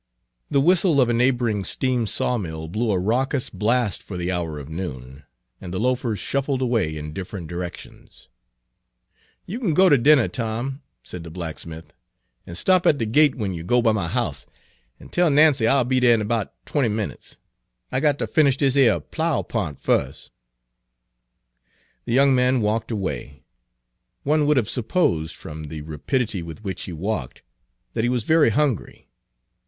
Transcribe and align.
The 0.49 0.61
whistle 0.61 0.99
of 0.99 1.09
a 1.09 1.13
neighboring 1.13 1.63
steam 1.63 2.07
sawmill 2.07 2.67
blew 2.67 2.89
a 2.89 2.97
raucous 2.97 3.51
blast 3.51 4.01
for 4.01 4.17
the 4.17 4.31
hour 4.31 4.57
of 4.57 4.67
noon, 4.67 5.25
and 5.61 5.71
the 5.71 5.79
loafers 5.79 6.17
shuffled 6.17 6.59
away 6.59 6.97
in 6.97 7.13
different 7.13 7.45
directions. 7.47 8.27
Page 9.45 9.59
294 9.59 9.59
"You 9.59 9.59
kin 9.59 9.73
go 9.75 9.89
ter 9.89 10.01
dinner, 10.01 10.27
Tom," 10.27 10.81
said 11.03 11.23
the 11.23 11.29
blacksmith. 11.29 11.93
"An' 12.47 12.55
stop 12.55 12.87
at 12.87 12.97
de 12.97 13.05
gate 13.05 13.33
w'en 13.33 13.53
yer 13.53 13.61
go 13.61 13.79
by 13.79 13.91
my 13.91 14.07
house, 14.07 14.47
and 14.99 15.13
tell 15.13 15.29
Nancy 15.29 15.67
I'll 15.67 15.83
be 15.83 15.99
dere 15.99 16.19
in 16.19 16.27
'bout 16.27 16.51
twenty 16.65 16.89
minutes. 16.89 17.37
I 17.91 17.99
got 17.99 18.17
ter 18.17 18.25
finish 18.25 18.57
dis 18.57 18.75
yer 18.75 19.01
plough 19.01 19.43
p'int 19.43 19.79
fus'." 19.79 20.31
The 22.05 22.13
young 22.13 22.33
man 22.33 22.61
walked 22.61 22.89
away. 22.89 23.43
One 24.23 24.47
would 24.47 24.57
have 24.57 24.67
supposed, 24.67 25.35
from 25.35 25.65
the 25.65 25.81
rapidity 25.83 26.41
with 26.41 26.63
which 26.63 26.81
he 26.85 26.91
walked, 26.91 27.43
that 27.93 28.03
he 28.03 28.09
was 28.09 28.23
very 28.23 28.49
hungry. 28.49 29.11